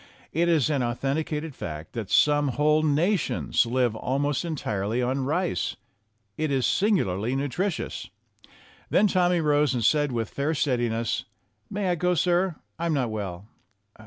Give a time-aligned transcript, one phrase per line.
[0.33, 5.75] It is an authenticated fact that some whole nations live almost entirely on rice.
[6.37, 8.09] It is singularly nutritious.
[8.89, 11.25] Then Tommy rose and said with fair steadiness:
[11.69, 12.55] "May I go, sir?
[12.79, 13.45] I'm not well."